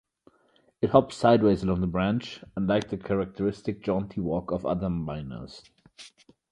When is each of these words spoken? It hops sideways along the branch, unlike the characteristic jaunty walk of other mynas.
It 0.81 0.89
hops 0.89 1.15
sideways 1.15 1.61
along 1.61 1.81
the 1.81 1.85
branch, 1.85 2.43
unlike 2.55 2.89
the 2.89 2.97
characteristic 2.97 3.83
jaunty 3.83 4.19
walk 4.19 4.49
of 4.49 4.65
other 4.65 4.87
mynas. 4.89 5.61